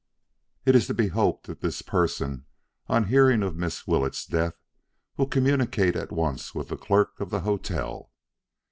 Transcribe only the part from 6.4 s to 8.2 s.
with the clerk of the hotel.